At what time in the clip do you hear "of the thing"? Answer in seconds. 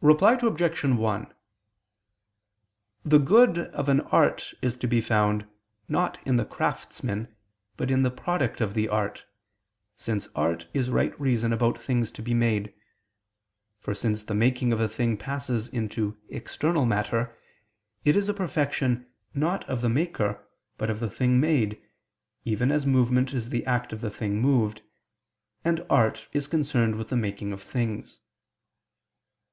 20.88-21.40, 23.92-24.40